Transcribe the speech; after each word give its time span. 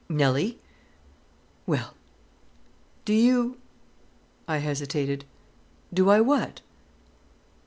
"Nelly." 0.09 0.57
"Well." 1.67 1.93
"Do 3.05 3.13
you" 3.13 3.59
I 4.47 4.57
hesitated. 4.57 5.25
"Do 5.93 6.09
I 6.09 6.19
what?" 6.21 6.61